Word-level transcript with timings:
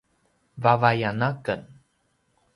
vavayan 0.63 1.21
aken 1.29 1.61